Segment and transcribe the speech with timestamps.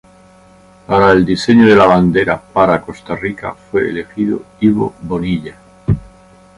[0.87, 5.55] Para el diseño de la bandera para Costa Rica fue elegido Ibo Bonilla.